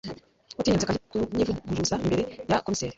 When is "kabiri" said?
0.87-1.09